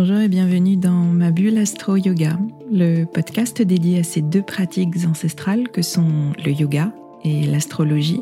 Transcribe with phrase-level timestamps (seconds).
[0.00, 2.38] Bonjour et bienvenue dans ma bulle Astro Yoga,
[2.70, 6.92] le podcast dédié à ces deux pratiques ancestrales que sont le yoga
[7.24, 8.20] et l'astrologie,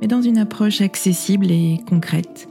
[0.00, 2.48] mais dans une approche accessible et concrète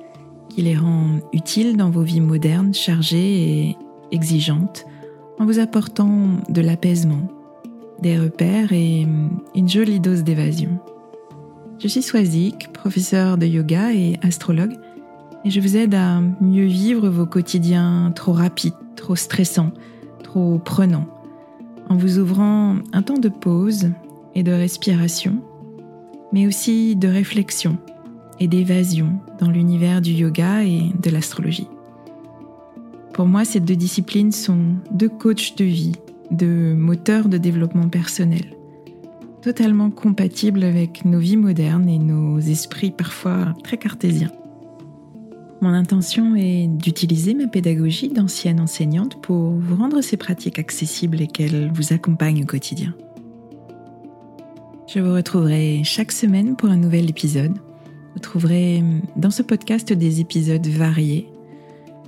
[0.50, 3.78] qui les rend utiles dans vos vies modernes, chargées et
[4.12, 4.86] exigeantes,
[5.40, 7.28] en vous apportant de l'apaisement,
[8.00, 9.08] des repères et
[9.56, 10.78] une jolie dose d'évasion.
[11.80, 14.76] Je suis Swazik, professeur de yoga et astrologue,
[15.46, 19.72] et je vous aide à mieux vivre vos quotidiens trop rapides, trop stressants,
[20.24, 21.06] trop prenants,
[21.88, 23.92] en vous ouvrant un temps de pause
[24.34, 25.38] et de respiration,
[26.34, 27.78] mais aussi de réflexion
[28.40, 31.68] et d'évasion dans l'univers du yoga et de l'astrologie.
[33.14, 35.96] Pour moi, ces deux disciplines sont deux coachs de vie,
[36.32, 38.46] deux moteurs de développement personnel,
[39.44, 44.32] totalement compatibles avec nos vies modernes et nos esprits parfois très cartésiens.
[45.62, 51.28] Mon intention est d'utiliser ma pédagogie d'ancienne enseignante pour vous rendre ces pratiques accessibles et
[51.28, 52.94] qu'elles vous accompagnent au quotidien.
[54.88, 57.54] Je vous retrouverai chaque semaine pour un nouvel épisode.
[58.14, 58.84] Vous trouverez
[59.16, 61.28] dans ce podcast des épisodes variés,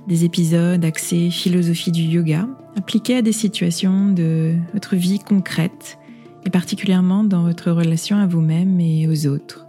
[0.06, 5.98] des épisodes axés philosophie du yoga, appliqués à des situations de votre vie concrète
[6.46, 9.66] et particulièrement dans votre relation à vous-même et aux autres.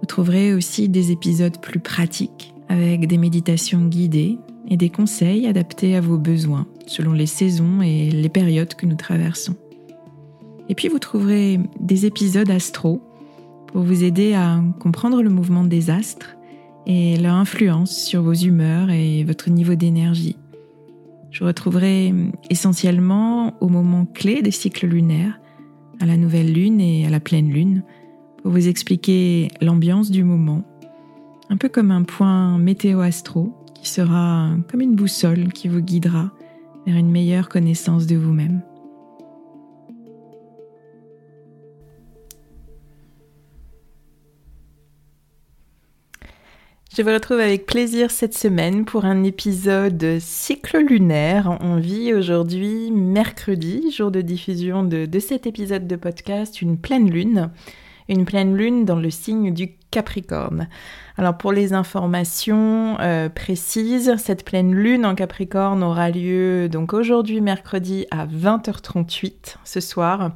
[0.00, 4.36] Vous trouverez aussi des épisodes plus pratiques avec des méditations guidées
[4.68, 8.96] et des conseils adaptés à vos besoins selon les saisons et les périodes que nous
[8.96, 9.54] traversons.
[10.68, 13.00] Et puis vous trouverez des épisodes astro
[13.68, 16.36] pour vous aider à comprendre le mouvement des astres
[16.86, 20.36] et leur influence sur vos humeurs et votre niveau d'énergie.
[21.30, 22.12] Je retrouverai
[22.50, 25.40] essentiellement au moment clé des cycles lunaires,
[26.00, 27.82] à la nouvelle lune et à la pleine lune,
[28.42, 30.64] pour vous expliquer l'ambiance du moment
[31.54, 36.32] un peu comme un point météo-astro qui sera comme une boussole qui vous guidera
[36.84, 38.60] vers une meilleure connaissance de vous-même.
[46.96, 51.56] Je vous retrouve avec plaisir cette semaine pour un épisode cycle lunaire.
[51.60, 57.08] On vit aujourd'hui mercredi, jour de diffusion de, de, cet épisode de podcast, une pleine
[57.08, 57.52] lune.
[58.08, 60.66] Une pleine lune dans le signe du Capricorne.
[61.16, 67.40] Alors pour les informations euh, précises, cette pleine lune en Capricorne aura lieu donc aujourd'hui
[67.40, 70.32] mercredi à 20h38 ce soir.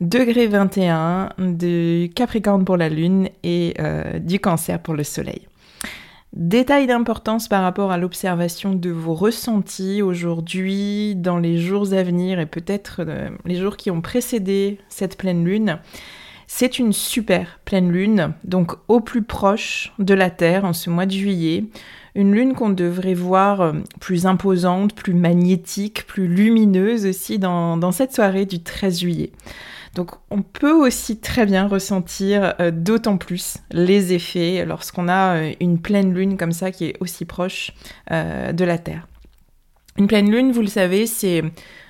[0.00, 5.46] Degré 21 de Capricorne pour la lune et euh, du Cancer pour le soleil.
[6.32, 12.40] Détail d'importance par rapport à l'observation de vos ressentis aujourd'hui, dans les jours à venir
[12.40, 15.80] et peut-être euh, les jours qui ont précédé cette pleine lune.
[16.58, 21.04] C'est une super pleine lune, donc au plus proche de la Terre en ce mois
[21.04, 21.66] de juillet.
[22.14, 28.14] Une lune qu'on devrait voir euh, plus imposante, plus magnétique, plus lumineuse aussi dans, cette
[28.14, 29.32] soirée du 13 juillet.
[29.94, 35.52] Donc on peut aussi très bien ressentir euh, d'autant plus les effets lorsqu'on a euh,
[35.60, 37.74] une pleine lune comme ça qui est aussi proche
[38.10, 39.06] de la Terre.
[39.98, 41.42] Une pleine lune, vous le savez, c'est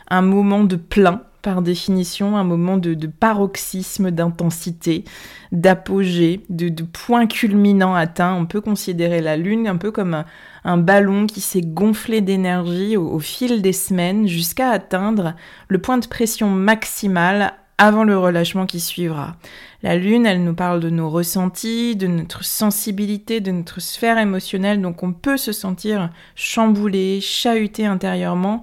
[0.09, 5.05] un moment de plein par définition un moment de, paroxysme d'intensité,
[5.53, 8.34] d'apogée, de, point culminant atteint.
[8.34, 10.25] On peut considérer la Lune un peu comme
[10.65, 15.37] un, ballon qui s'est gonflé d'énergie au, fil des semaines jusqu'à atteindre
[15.69, 19.37] le point de pression maximal avant le relâchement qui suivra.
[19.84, 24.83] La Lune, elle nous parle de nos ressentis, de notre sensibilité, de notre sphère émotionnelle,
[24.83, 28.63] donc on peut se sentir chamboulé, chahuté intérieurement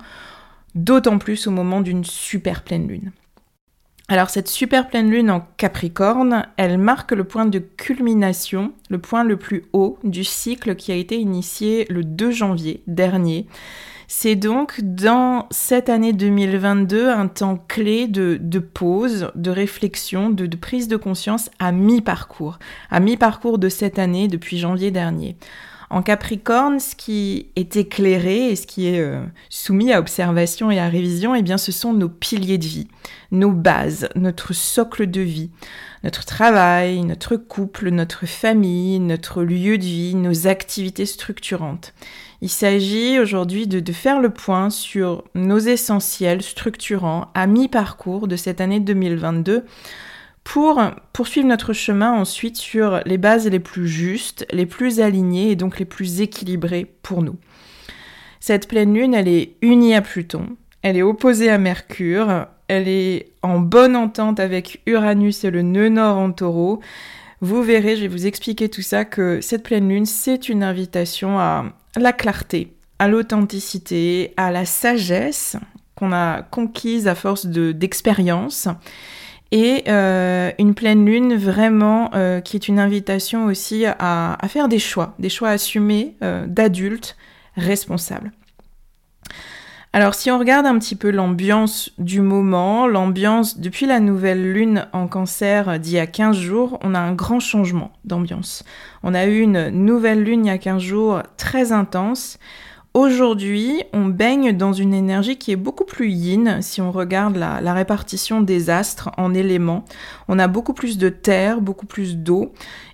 [0.75, 3.11] d'autant plus au moment d'une super pleine lune.
[4.09, 9.23] Alors cette super pleine lune en Capricorne, elle marque le point de culmination, le point
[9.23, 13.47] le plus haut du cycle qui a été initié le 2 janvier dernier.
[14.07, 20.87] C'est donc dans cette année 2022 un temps clé de, pause, de réflexion, de, prise
[20.89, 22.59] de conscience à mi-parcours,
[22.91, 25.37] à mi-parcours de cette année depuis janvier dernier.
[25.93, 30.79] En Capricorne, ce qui est éclairé et ce qui est euh, soumis à observation et
[30.79, 32.87] à révision, eh bien, ce sont nos piliers de vie,
[33.29, 35.51] nos bases, notre socle de vie,
[36.03, 41.93] notre travail, notre couple, notre famille, notre lieu de vie, nos activités structurantes.
[42.41, 48.35] Il s'agit aujourd'hui de, de, faire le point sur nos essentiels structurants à mi-parcours de
[48.35, 49.63] cette année 2022
[50.43, 50.81] pour
[51.13, 55.79] poursuivre notre chemin ensuite sur les bases les plus justes, les plus alignées et donc
[55.79, 57.37] les plus équilibrées pour nous.
[58.39, 63.31] Cette pleine lune, elle est unie à Pluton, elle est opposée à Mercure, elle est
[63.41, 66.81] en bonne entente avec Uranus et le nœud nord en taureau.
[67.39, 71.39] Vous verrez, je vais vous expliquer tout ça, que cette pleine lune, c'est une invitation
[71.39, 75.57] à la clarté, à l'authenticité, à la sagesse
[75.95, 78.67] qu'on a conquise à force d'expérience.
[79.53, 84.79] Et euh, une pleine lune vraiment euh, qui est une invitation aussi à, faire des
[84.79, 87.15] choix, des choix assumés euh, d'adultes
[87.55, 88.31] responsables.
[89.95, 94.87] Alors si on regarde un petit peu l'ambiance du moment, l'ambiance depuis la nouvelle lune
[94.91, 98.63] en cancer d'il y a 15 jours, on a un grand changement d'ambiance.
[99.03, 102.39] On a eu une nouvelle lune il y a 15 jours très intense.
[102.93, 107.73] Aujourd'hui, on baigne dans une énergie qui est beaucoup plus yin si on regarde la,
[107.73, 109.83] répartition des astres en éléments.
[110.27, 112.53] On a beaucoup plus de terre, beaucoup plus d'eau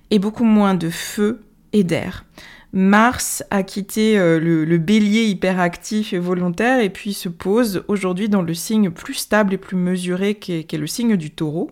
[0.09, 1.41] et beaucoup moins de feu
[1.73, 2.23] et d'air.
[2.71, 8.41] Mars a quitté euh, le, bélier hyperactif et volontaire et puis se pose aujourd'hui dans
[8.41, 11.71] le signe plus stable et plus mesuré qu'est le signe du taureau.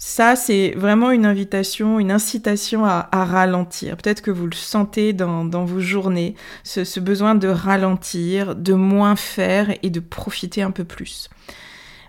[0.00, 3.96] Ça, c'est vraiment une invitation, une incitation à, ralentir.
[3.96, 9.74] Peut-être que vous le sentez dans, vos journées, ce, besoin de ralentir, de moins faire
[9.82, 11.28] et de profiter un peu plus.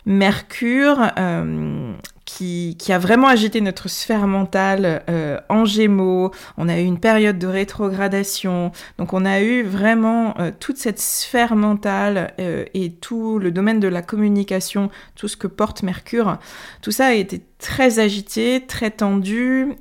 [0.05, 1.93] Mercure euh,
[2.37, 6.31] qui, a vraiment agité notre sphère mentale euh, en gémeaux.
[6.57, 8.71] On a eu une période de rétrogradation.
[8.97, 13.79] Donc on a eu vraiment euh, toute cette sphère mentale euh, et tout le domaine
[13.79, 16.37] de la communication, tout ce que porte Mercure.
[16.81, 19.75] Tout ça a été très agité, très tendu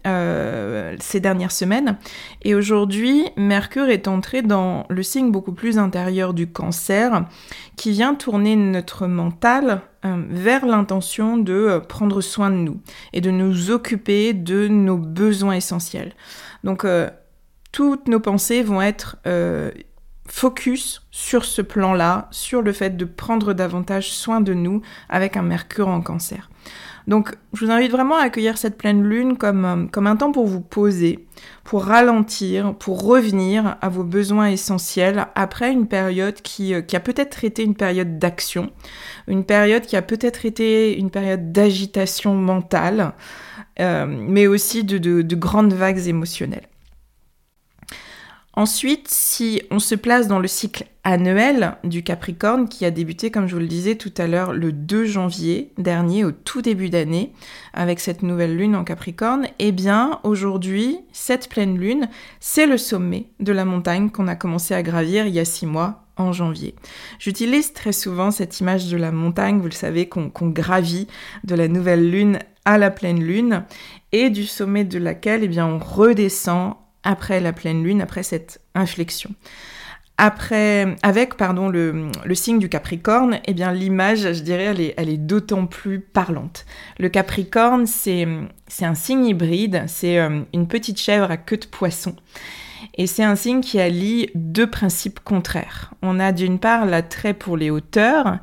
[0.99, 1.97] ces dernières semaines.
[2.43, 7.25] Et aujourd'hui, Mercure est entré dans le signe beaucoup plus intérieur du cancer
[7.77, 12.81] qui vient tourner notre mental vers l'intention de prendre soin de nous
[13.12, 16.12] et de nous occuper de nos besoins essentiels.
[16.64, 17.11] Donc euh,
[17.73, 19.17] toutes nos pensées vont être
[20.26, 25.43] focus sur ce plan-là, sur le fait de prendre davantage soin de nous avec un
[25.43, 26.50] Mercure en cancer.
[27.06, 30.31] Donc je vous invite vraiment à accueillir cette pleine lune comme, euh, comme un temps
[30.31, 31.26] pour vous poser,
[31.69, 37.00] pour ralentir, pour revenir à vos besoins essentiels après une période qui, euh, qui a
[37.00, 38.70] peut-être été une période d'action,
[39.26, 43.12] une période qui a peut-être été une période d'agitation mentale,
[43.81, 46.69] euh, mais aussi de, de grandes vagues émotionnelles.
[48.59, 53.47] Ensuite, si on se place dans le cycle annuel du Capricorne qui a débuté, comme
[53.47, 57.33] je vous le disais tout à l'heure, le 2 janvier dernier, au tout début d'année,
[57.73, 62.09] avec cette nouvelle lune en Capricorne, eh bien aujourd'hui, cette pleine lune,
[62.41, 65.67] c'est le sommet de la montagne qu'on a commencé à gravir il y a six
[65.67, 66.75] mois en janvier.
[67.21, 71.07] J'utilise très souvent cette image de la montagne, vous le savez, qu'on gravit
[71.45, 73.63] de la nouvelle lune à la pleine lune,
[74.11, 76.75] et du sommet de laquelle eh bien, on redescend
[77.09, 79.31] après la pleine lune, après cette inflexion.
[80.19, 85.17] Avec pardon, le, signe du Capricorne, eh bien l'image, je dirais, elle est, elle est
[85.17, 86.67] d'autant plus parlante.
[86.99, 88.27] Le Capricorne, c'est
[88.83, 92.15] un signe hybride, c'est euh, une petite chèvre à queue de poisson.
[92.95, 95.95] Et c'est un signe qui allie deux principes contraires.
[96.03, 98.39] On a d'une part l'attrait pour les hauteurs,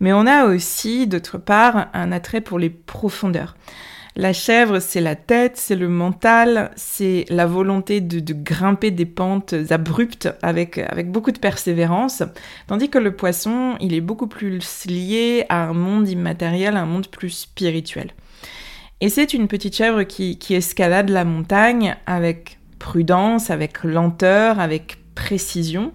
[0.00, 3.54] mais on a aussi d'autre part un attrait pour les profondeurs.
[4.16, 9.54] La chèvre, c'est la tête, c'est le mental, c'est la volonté de, grimper des pentes
[9.70, 12.24] abruptes avec, avec beaucoup de persévérance,
[12.66, 16.86] tandis que le poisson, il est beaucoup plus lié à un monde immatériel, à un
[16.86, 18.10] monde plus spirituel.
[19.00, 24.98] Et c'est une petite chèvre qui, qui escalade la montagne avec prudence, avec lenteur, avec
[25.14, 25.92] précision,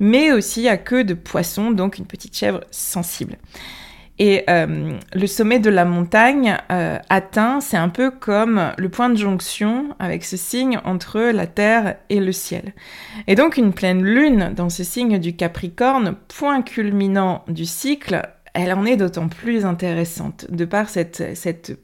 [0.00, 3.36] mais aussi à queue de poisson, donc une petite chèvre sensible.
[4.18, 9.10] Et euh, le sommet de la montagne euh, atteint, c'est un peu comme le point
[9.10, 12.74] de jonction avec ce signe entre la Terre et le ciel.
[13.28, 18.72] Et donc une pleine lune dans ce signe du Capricorne, point culminant du cycle, elle
[18.72, 21.78] en est d'autant plus intéressante de par cette, cette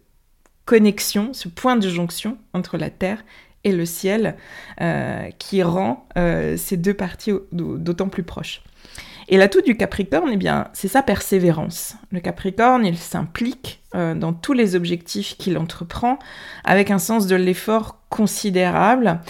[0.65, 3.25] connexion, ce point de jonction entre la Terre
[3.63, 4.35] et le ciel
[4.81, 6.09] euh, qui rend
[6.57, 8.63] ces deux parties d'autant plus proches.
[9.29, 11.97] Et l'atout du Capricorne, eh bien, c'est sa persévérance.
[12.11, 16.19] Le Capricorne, il s'implique euh, dans tous les objectifs qu'il entreprend
[16.65, 19.21] avec un sens de l'effort considérable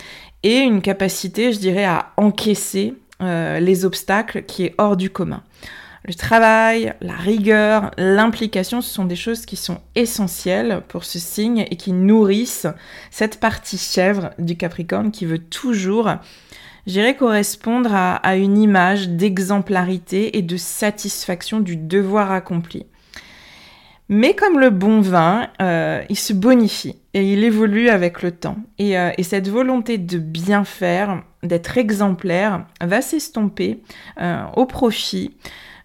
[0.42, 5.42] et une capacité, je dirais, à encaisser euh, les obstacles qui est hors du commun.
[6.06, 11.66] Le travail, la rigueur, l'implication, ce sont des choses qui sont essentielles pour ce signe
[11.70, 12.66] et qui nourrissent
[13.10, 16.10] cette partie chèvre du Capricorne qui veut toujours
[16.86, 22.86] j'irais correspondre à, une image d'exemplarité et de satisfaction du devoir accompli.
[24.10, 28.58] Mais comme le bon vin, euh, il se bonifie et il évolue avec le temps.
[28.78, 33.80] Et, euh, cette volonté de bien faire, d'être exemplaire, va s'estomper
[34.20, 35.34] euh, au profit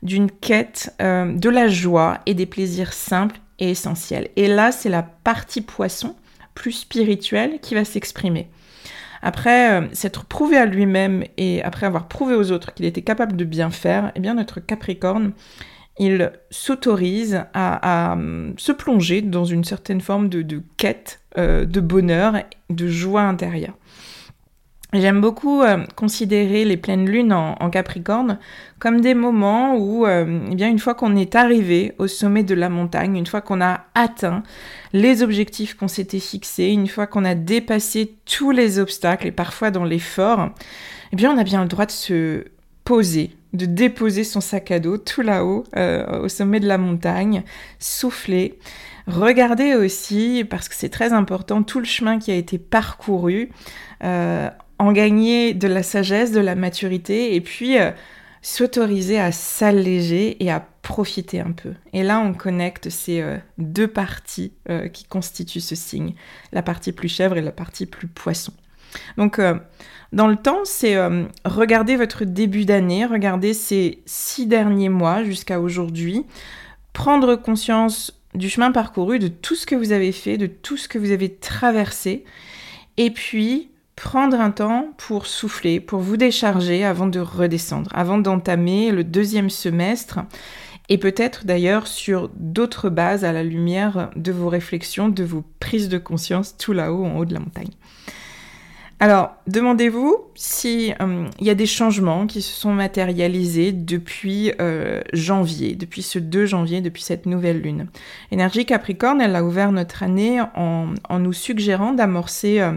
[0.04, 4.30] d'une quête de la joie et des plaisirs simples et essentiels.
[4.38, 6.16] Et là, c'est la partie poisson,
[6.56, 8.48] plus spirituelle, qui va s'exprimer
[9.22, 13.36] après euh, s'être prouvé à lui-même et après avoir prouvé aux autres qu'il était capable
[13.36, 15.34] de bien faire, eh bien notre Capricorne,
[16.00, 22.36] il s'autorise à, euh, se plonger dans une certaine forme de, quête euh, de bonheur,
[22.70, 23.78] de joie intérieure.
[24.92, 28.40] J'aime beaucoup euh, considérer les pleines lunes en, Capricorne
[28.80, 32.70] comme des moments où, eh bien, une fois qu'on est arrivé au sommet de la
[32.70, 34.42] montagne, une fois qu'on a atteint
[34.94, 39.70] les objectifs qu'on s'était fixés, une fois qu'on a dépassé tous les obstacles et parfois
[39.70, 40.50] dans l'effort,
[41.12, 42.46] eh bien, on a bien le droit de se
[42.84, 47.44] poser, de déposer son sac à dos tout là-haut, euh, au sommet de la montagne,
[47.78, 48.58] souffler.
[49.08, 53.52] Regardez aussi, parce que c'est très important, tout le chemin qui a été parcouru,
[54.04, 57.92] euh, en gagner de la sagesse, de la maturité, et puis euh,
[58.42, 61.74] s'autoriser à s'alléger et à profiter un peu.
[61.94, 63.24] Et là, on connecte ces
[63.58, 64.54] deux parties
[64.94, 66.16] qui constituent ce signe,
[66.54, 68.54] la partie plus chèvre et la partie plus poisson.
[69.18, 69.40] Donc,
[70.12, 75.60] dans le temps, c'est euh, regarder votre début d'année, regarder ces six derniers mois jusqu'à
[75.60, 76.26] aujourd'hui,
[76.94, 80.88] prendre conscience du chemin parcouru, de tout ce que vous avez fait, de tout ce
[80.88, 82.24] que vous avez traversé,
[82.98, 83.70] et puis
[84.00, 89.50] prendre un temps pour souffler, pour vous décharger avant de redescendre, avant d'entamer le deuxième
[89.50, 90.20] semestre,
[90.88, 95.90] et peut-être d'ailleurs sur d'autres bases à la lumière de vos réflexions, de vos prises
[95.90, 97.72] de conscience tout là-haut en haut de la montagne.
[99.02, 105.76] Alors, demandez-vous s'il euh, y a des changements qui se sont matérialisés depuis euh, janvier,
[105.76, 107.88] depuis ce 2 janvier, depuis cette nouvelle lune.
[108.32, 112.74] Énergie Capricorne, elle a ouvert notre année en, nous suggérant d'amorcer euh,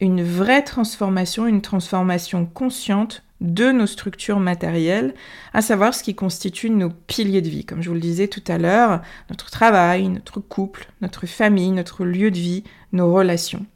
[0.00, 5.14] une vraie transformation, une transformation consciente de nos structures matérielles,
[5.52, 7.64] à savoir ce qui constitue nos piliers de vie.
[7.64, 12.04] Comme je vous le disais tout à l'heure, notre travail, notre couple, notre famille, notre
[12.04, 13.66] lieu de vie, nos relations.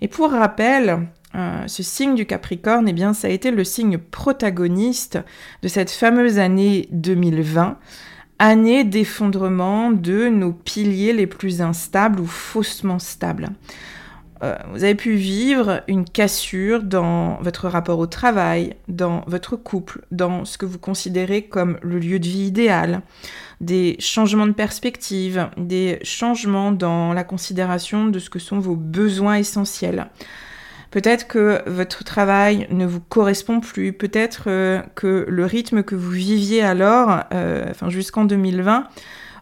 [0.00, 3.98] Et pour rappel, euh, ce signe du Capricorne, eh bien, ça a été le signe
[3.98, 5.18] protagoniste
[5.62, 7.78] de cette fameuse année 2020,
[8.38, 13.48] année d'effondrement de nos piliers les plus instables ou faussement stables.
[14.42, 20.02] Euh, vous avez pu vivre une cassure dans votre rapport au travail, dans votre couple,
[20.10, 23.02] dans ce que vous considérez comme le lieu de vie idéal,
[23.60, 29.36] des changements de perspective, des changements dans la considération de ce que sont vos besoins
[29.36, 30.08] essentiels.
[30.90, 36.10] Peut-être que votre travail ne vous correspond plus, peut-être euh, que le rythme que vous
[36.10, 38.88] viviez alors, euh, enfin jusqu'en 2020,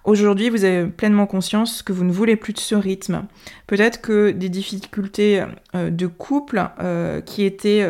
[0.07, 3.25] aujourd'hui vous avez pleinement conscience que vous ne voulez plus de ce rythme.
[3.67, 5.45] Peut-être que des difficultés
[5.75, 6.65] euh, de couple
[7.27, 7.87] qui étaient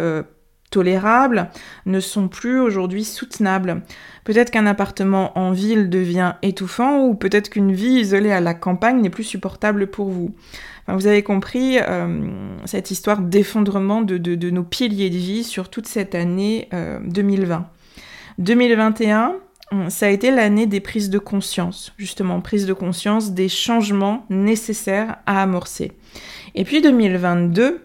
[0.70, 1.48] tolérables
[1.86, 3.82] ne sont plus aujourd'hui soutenables.
[4.24, 9.00] Peut-être qu'un appartement en ville devient étouffant ou peut-être qu'une vie isolée à la campagne
[9.00, 10.34] n'est plus supportable pour vous
[10.94, 16.14] vous avez compris euh, cette histoire d'effondrement de, nos piliers de vie sur toute cette
[16.14, 17.56] année 2020.
[17.56, 17.60] Euh,
[18.38, 19.32] 2021, euh,
[19.88, 25.16] ça a été l'année des prises de conscience, justement, prise de conscience des changements nécessaires
[25.26, 25.92] à amorcer.
[26.54, 27.82] Et puis 2022,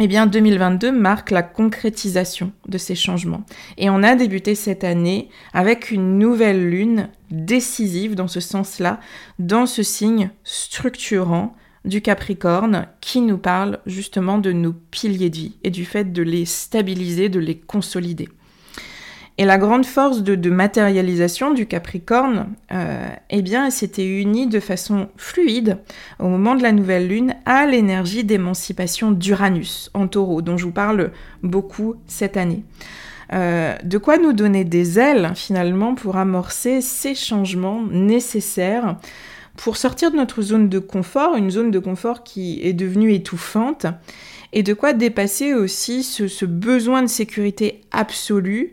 [0.00, 3.44] eh bien 2022 marque la concrétisation de ces changements.
[3.76, 9.00] Et on a débuté cette année avec une nouvelle lune décisive dans ce sens-là,
[9.38, 15.58] dans ce signe structurant du Capricorne qui nous parle justement de nos piliers de vie
[15.62, 18.28] et du fait de les stabiliser, de les consolider.
[19.36, 25.08] Et la grande force de, matérialisation du Capricorne, euh, eh bien, s'était unie de façon
[25.16, 25.78] fluide
[26.20, 30.72] au moment de la nouvelle lune à l'énergie d'émancipation d'Uranus en taureau, dont je vous
[30.72, 31.10] parle
[31.42, 32.62] beaucoup cette année.
[33.32, 38.98] Euh, de quoi nous donner des ailes finalement pour amorcer ces changements nécessaires
[39.56, 43.86] pour sortir de notre zone de confort, une zone de confort qui est devenue étouffante,
[44.52, 48.72] et de quoi dépasser aussi ce, besoin de sécurité absolue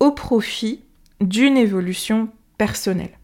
[0.00, 0.80] au profit
[1.20, 3.18] d'une évolution personnelle.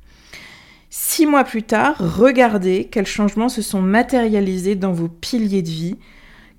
[0.91, 5.97] Six mois plus tard, regardez quels changements se sont matérialisés dans vos piliers de vie,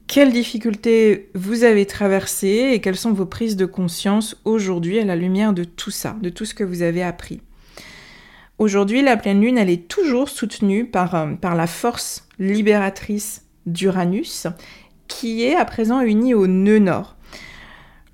[0.07, 5.15] quelles difficultés vous avez traversées et quelles sont vos prises de conscience aujourd'hui à la
[5.15, 7.41] lumière de tout ça, de tout ce que vous avez appris.
[8.59, 14.47] Aujourd'hui, la pleine lune, elle est toujours soutenue par, euh, la force libératrice d'Uranus,
[15.07, 17.15] qui est à présent unie au nœud nord.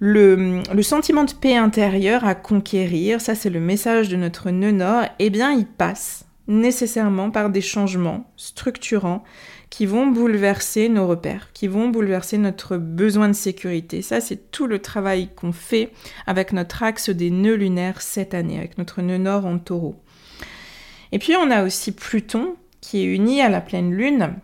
[0.02, 5.04] Le, sentiment de paix intérieure à conquérir, ça c'est le message de notre nœud nord,
[5.20, 9.24] eh bien il passe nécessairement par des changements structurants
[9.70, 14.02] qui vont bouleverser nos repères, qui vont bouleverser notre besoin de sécurité.
[14.02, 15.92] Ça c'est tout le travail qu'on fait
[16.26, 20.02] avec notre axe des nœuds lunaires cette année, avec notre nœud nord en taureau.
[21.12, 24.36] Et puis on a aussi Pluton qui est uni à la pleine lune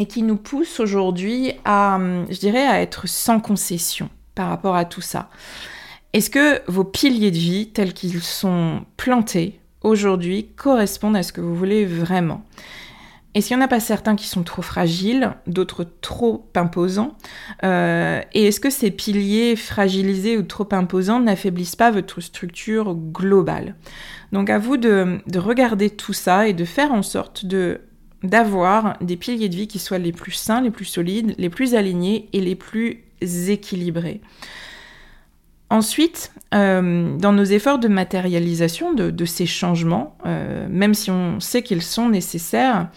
[0.00, 4.84] et qui nous pousse aujourd'hui à, je dirais, à être sans concession par rapport à
[4.84, 5.30] tout ça.
[6.12, 11.40] Est-ce que vos piliers de vie, tels qu'ils sont plantés aujourd'hui, correspondent à ce que
[11.40, 12.44] vous voulez vraiment?
[13.34, 17.16] Est-ce qu'il n'y en a pas certains qui sont trop fragiles, d'autres trop imposants?
[17.64, 23.74] Euh, Et est-ce que ces piliers fragilisés ou trop imposants n'affaiblissent pas votre structure globale?
[24.32, 27.46] Donc à vous de, de regarder tout ça et de faire en sorte
[28.22, 31.74] d'avoir des piliers de vie qui soient les plus sains, les plus solides, les plus
[31.74, 33.04] alignés et les plus
[33.50, 34.20] équilibrés.
[35.72, 41.62] Ensuite, euh, dans nos efforts de matérialisation de, ces changements, euh, même si on sait
[41.62, 42.90] qu'ils sont nécessaires,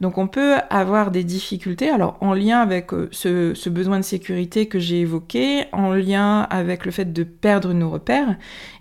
[0.00, 4.68] donc on peut avoir des difficultés, alors en lien avec euh, ce, besoin de sécurité
[4.68, 8.36] que j'ai évoqué, en lien avec le fait de perdre nos repères,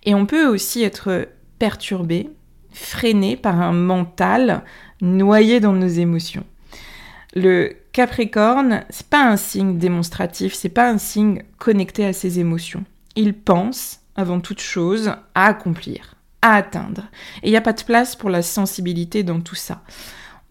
[0.05, 1.27] et on peut aussi être
[1.59, 2.29] perturbé,
[2.71, 4.63] freiné par un mental
[5.01, 6.45] noyé dans nos émotions.
[7.35, 12.83] Le Capricorne, c'est pas un signe démonstratif, c'est pas un signe connecté à ses émotions
[13.15, 17.03] il pense, avant toute chose, à accomplir, à atteindre.
[17.41, 19.81] Et il n'y a pas de place pour la sensibilité dans tout ça.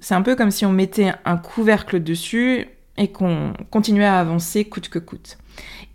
[0.00, 4.64] C'est un peu comme si on mettait un couvercle dessus et qu'on continuait à avancer
[4.64, 5.38] coûte que coûte.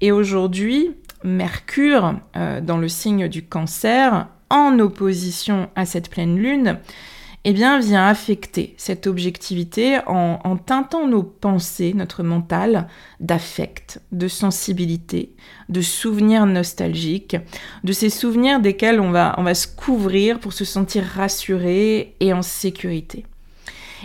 [0.01, 6.79] Et aujourd'hui, Mercure, euh, dans le signe du cancer, en opposition à cette pleine lune,
[7.49, 12.87] eh vient affecter cette objectivité en, en teintant nos pensées, notre mental,
[13.21, 15.33] d'affect, de sensibilité,
[15.69, 17.37] de souvenirs nostalgiques,
[17.85, 22.33] de ces souvenirs desquels on va, on va se couvrir pour se sentir rassuré et
[22.33, 23.25] en sécurité.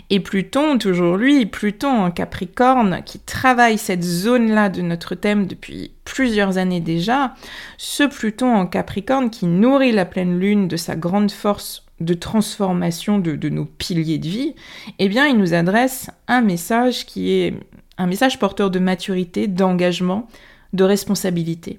[0.08, 5.92] Et Pluton, toujours lui, Pluton en Capricorne, qui travaille cette zone-là de notre thème depuis
[6.04, 7.34] plusieurs années déjà,
[7.76, 13.18] ce Pluton en Capricorne qui nourrit la pleine lune de sa grande force de transformation
[13.18, 14.54] de, nos piliers de vie,
[14.98, 17.54] eh bien, il nous adresse un message qui est
[17.98, 20.28] un message porteur de maturité, d'engagement,
[20.72, 21.78] de responsabilité.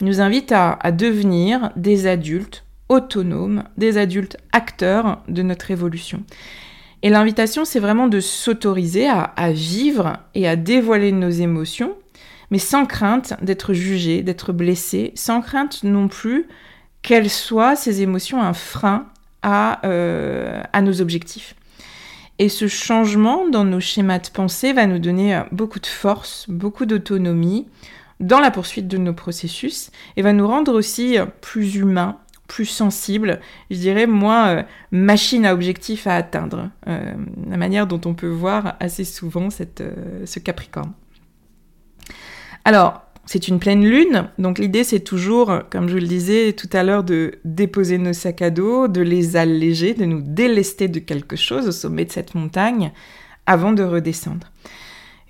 [0.00, 6.24] Il nous invite à, devenir des adultes autonomes, des adultes acteurs de notre évolution.
[7.02, 11.94] Et l'invitation, c'est vraiment de s'autoriser à, vivre et à dévoiler nos émotions,
[12.50, 16.46] mais sans crainte d'être jugé, d'être blessé, sans crainte non plus
[17.02, 19.06] qu'elles soient ces émotions un frein
[19.44, 21.56] euh, à, nos objectifs.
[22.38, 26.46] Et ce changement dans nos schémas de pensée va nous donner euh, beaucoup de force,
[26.48, 27.66] beaucoup d'autonomie
[28.20, 32.66] dans la poursuite de nos processus et va nous rendre aussi euh, plus humains, plus
[32.66, 38.76] sensibles, je dirais moins machine à objectif à atteindre, la manière dont on peut voir
[38.78, 39.82] assez souvent cette,
[40.26, 40.92] ce Capricorne.
[42.66, 46.82] Alors, c'est une pleine lune, donc l'idée c'est toujours, comme je le disais tout à
[46.82, 51.36] l'heure, de déposer nos sacs à dos, de les alléger, de nous délester de quelque
[51.36, 52.92] chose au sommet de cette montagne
[53.46, 54.48] avant de redescendre.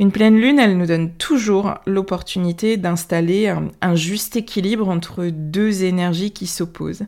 [0.01, 6.33] Une pleine lune, elle nous donne toujours l'opportunité d'installer un, juste équilibre entre deux énergies
[6.33, 7.05] qui s'opposent.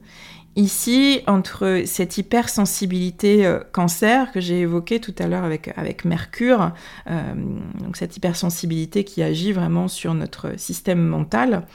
[0.57, 6.73] Ici, entre cette hypersensibilité euh, cancer que j'ai évoquée tout à l'heure avec, avec Mercure,
[7.11, 7.35] euh,
[7.81, 11.67] donc cette hypersensibilité qui agit vraiment sur notre système mental,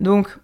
[0.00, 0.36] donc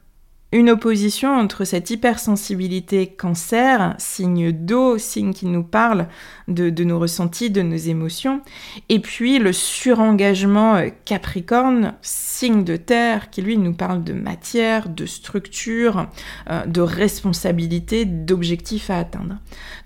[0.53, 6.07] une opposition entre cette hypersensibilité cancer, signe d'eau, signe qui nous parle
[6.47, 8.43] de, nos ressentis, de nos émotions,
[8.89, 14.89] et puis le surengagement euh, capricorne, signe de terre, qui lui nous parle de matière,
[14.89, 16.09] de structure,
[16.49, 19.39] euh, de responsabilité, d'objectifs à atteindre.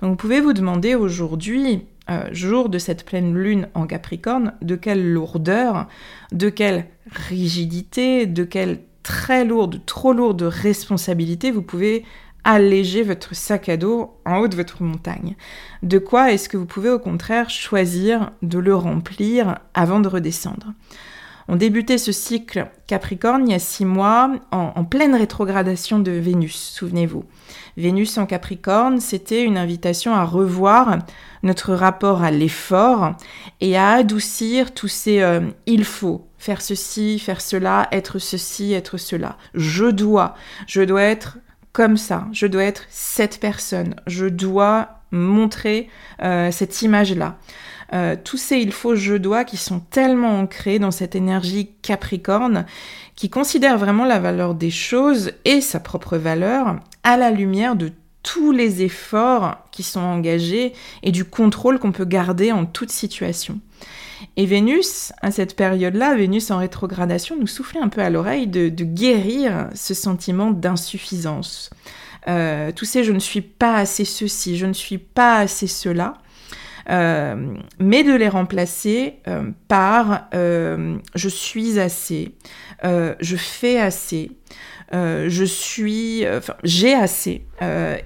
[0.02, 4.76] Donc vous pouvez vous demander aujourd'hui, euh, jour de cette pleine lune en Capricorne, de
[4.76, 5.88] quelle lourdeur,
[6.32, 12.04] de quelle rigidité, de quelle très lourde, trop lourde responsabilité, vous pouvez
[12.44, 15.36] alléger votre sac à dos en haut de votre montagne.
[15.82, 20.72] De quoi est-ce que vous pouvez au contraire choisir de le remplir avant de redescendre?
[21.50, 26.54] On débutait ce cycle Capricorne il y a six mois en, pleine rétrogradation de Vénus,
[26.54, 27.24] souvenez-vous.
[27.76, 30.98] Vénus en Capricorne, c'était une invitation à revoir
[31.42, 33.16] notre rapport à l'effort
[33.60, 38.96] et à adoucir tous ces euh, il faut, faire ceci, faire cela, être ceci, être
[38.96, 39.36] cela.
[39.54, 40.36] Je dois,
[40.68, 41.38] je dois être
[41.72, 45.88] comme ça, je dois être cette personne, je dois montrer
[46.22, 47.38] euh, cette image-là.
[47.92, 52.64] Euh, tous ces il faut, je dois qui sont tellement ancrés dans cette énergie capricorne
[53.16, 57.92] qui considère vraiment la valeur des choses et sa propre valeur à la lumière de
[58.22, 60.72] tous les efforts qui sont engagés
[61.02, 63.60] et du contrôle qu'on peut garder en toute situation.
[64.36, 68.68] Et Vénus, à cette période-là, Vénus en rétrogradation, nous soufflait un peu à l'oreille de,
[68.68, 71.70] guérir ce sentiment d'insuffisance.
[72.28, 76.14] Euh, tous ces je ne suis pas assez ceci, je ne suis pas assez cela,
[76.88, 79.16] mais de les remplacer
[79.68, 82.34] par je suis assez,
[82.82, 84.32] je fais assez,
[84.92, 86.24] je suis,
[86.64, 87.46] j'ai assez,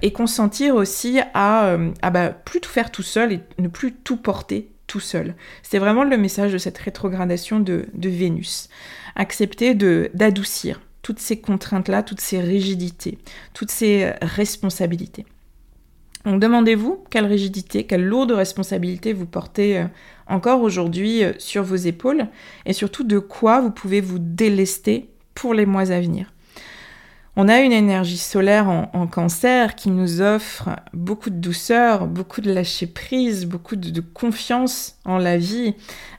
[0.01, 4.17] et consentir aussi à, à bah, plus tout faire tout seul et ne plus tout
[4.17, 5.35] porter tout seul.
[5.63, 8.69] C'est vraiment le message de cette rétrogradation de, Vénus.
[9.15, 13.17] Accepter d'adoucir toutes ces contraintes-là, toutes ces rigidités,
[13.53, 15.25] toutes ces responsabilités.
[16.25, 19.85] Donc demandez-vous quelle rigidité, quelle lourde responsabilité vous portez euh,
[20.27, 22.27] encore aujourd'hui euh, sur vos épaules
[22.65, 26.34] et surtout de quoi vous pouvez vous délester pour les mois à venir.
[27.37, 32.51] On a une énergie solaire en, cancer qui nous offre beaucoup de douceur, beaucoup de
[32.51, 35.73] lâcher prise, beaucoup de, confiance en la vie.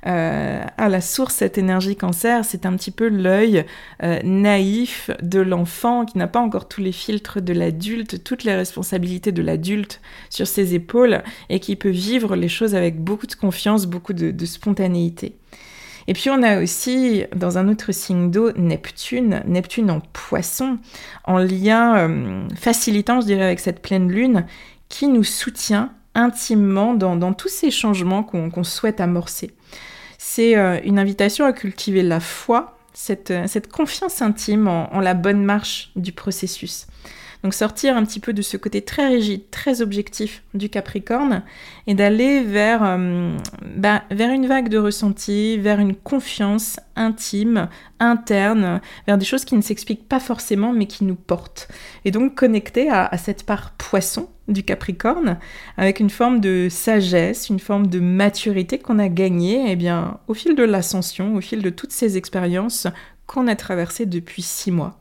[0.07, 3.65] Euh, à la source, cette énergie cancer, c'est un petit peu l'œil
[4.03, 8.55] euh, naïf de l'enfant qui n'a pas encore tous les filtres de l'adulte, toutes les
[8.55, 13.35] responsabilités de l'adulte sur ses épaules et qui peut vivre les choses avec beaucoup de
[13.35, 15.35] confiance, beaucoup de spontanéité.
[16.09, 20.79] Et puis on a aussi, dans un autre signe d'eau, Neptune, Neptune en poisson,
[21.25, 24.47] en lien euh, facilitant, je dirais, avec cette pleine lune,
[24.89, 29.51] qui nous soutient intimement dans, tous ces changements qu'on souhaite amorcer.
[30.17, 35.45] C'est euh, une invitation à cultiver la foi, cette, cette confiance intime en, la bonne
[35.45, 36.87] marche du processus.
[37.43, 41.43] Donc sortir un petit peu de ce côté très rigide, très objectif du Capricorne
[41.87, 43.37] et d'aller vers, euh,
[43.77, 47.69] bah, vers une vague de ressenti, vers une confiance intime,
[48.01, 51.69] interne, vers des choses qui ne s'expliquent pas forcément mais qui nous portent.
[52.05, 55.39] Et donc connecter à, cette part poisson du Capricorne
[55.77, 60.35] avec une forme de sagesse, une forme de maturité qu'on a gagnée eh bien, au
[60.35, 62.87] fil de l'ascension, au fil de toutes ces expériences
[63.27, 64.99] qu'on a traversées depuis six mois.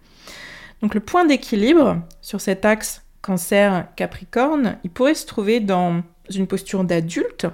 [0.85, 6.83] Donc le point d'équilibre sur cet axe cancer-capricorne, il pourrait se trouver dans une posture
[6.83, 7.47] d'adulte,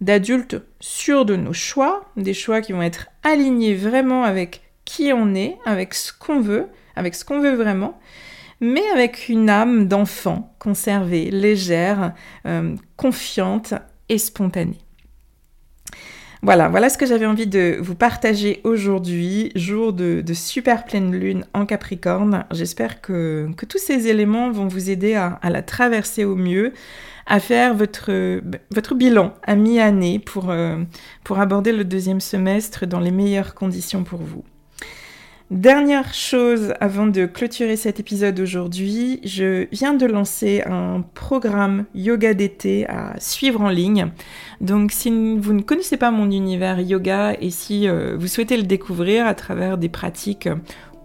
[0.00, 5.34] d'adulte sûr de nos choix, des choix qui vont être alignés vraiment avec qui on
[5.34, 7.98] est, avec ce qu'on veut, avec ce qu'on veut vraiment,
[8.60, 12.14] mais avec une âme d'enfant conservée, légère,
[12.46, 13.74] euh, confiante
[14.08, 14.78] et spontanée.
[16.42, 21.44] Voilà, voilà ce que j'avais envie de vous partager aujourd'hui, jour de, super pleine lune
[21.52, 22.44] en Capricorne.
[22.52, 26.72] J'espère que, tous ces éléments vont vous aider à, la traverser au mieux,
[27.26, 30.84] à faire votre, bilan à mi-année euh,
[31.24, 34.44] pour aborder le deuxième semestre dans les meilleures conditions pour vous.
[35.50, 42.34] Dernière chose avant de clôturer cet épisode aujourd'hui, je viens de lancer un programme yoga
[42.34, 44.08] d'été à suivre en ligne.
[44.60, 48.64] Donc si vous ne connaissez pas mon univers yoga et si euh, vous souhaitez le
[48.64, 50.50] découvrir à travers des pratiques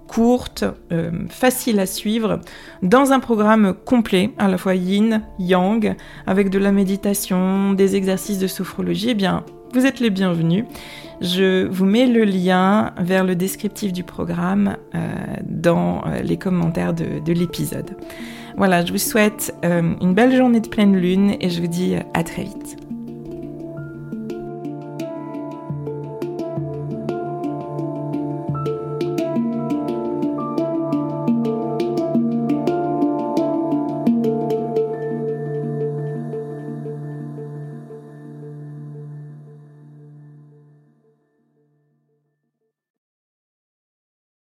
[0.09, 2.41] courtes, euh, faciles à suivre,
[2.81, 5.95] dans un programme complet, à la fois yin, yang,
[6.27, 10.65] avec de la méditation, des exercices de sophrologie, eh bien vous êtes les bienvenus.
[11.21, 14.99] Je vous mets le lien vers le descriptif du programme euh,
[15.43, 17.97] dans euh, les commentaires de, l'épisode.
[18.55, 21.95] Voilà, je vous souhaite euh, une belle journée de pleine lune et je vous dis
[22.13, 22.77] à très vite.